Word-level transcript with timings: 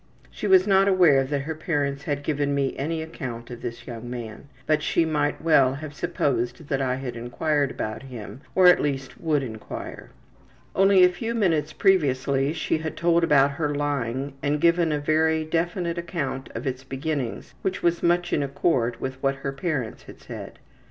She 0.31 0.47
was 0.47 0.65
not 0.65 0.87
aware 0.87 1.23
that 1.25 1.43
her 1.43 1.53
parents 1.53 2.05
had 2.05 2.23
given 2.23 2.55
me 2.55 2.75
any 2.75 3.03
account 3.03 3.51
of 3.51 3.61
this 3.61 3.85
young 3.85 4.09
man, 4.09 4.47
but 4.65 4.81
she 4.81 5.05
might 5.05 5.43
well 5.43 5.75
have 5.75 5.93
supposed 5.93 6.69
that 6.69 6.81
I 6.81 6.95
had 6.95 7.15
inquired 7.15 7.69
about 7.69 8.01
him, 8.01 8.41
or 8.55 8.65
at 8.65 8.79
least 8.81 9.21
would 9.21 9.43
inquire. 9.43 10.09
Only 10.75 11.03
a 11.03 11.09
few 11.09 11.35
minutes 11.35 11.71
previously 11.71 12.51
she 12.51 12.79
had 12.79 12.97
told 12.97 13.23
about 13.23 13.51
her 13.51 13.75
lying 13.75 14.33
and 14.41 14.59
given 14.59 14.91
a 14.91 14.97
very 14.97 15.45
definite 15.45 15.99
account 15.99 16.49
of 16.55 16.65
its 16.65 16.83
beginnings 16.83 17.53
which 17.61 17.83
was 17.83 18.01
much 18.01 18.33
in 18.33 18.41
accord 18.41 18.99
with 18.99 19.21
what 19.21 19.35
her 19.35 19.51
parents 19.51 20.01
had 20.05 20.19
said. 20.19 20.57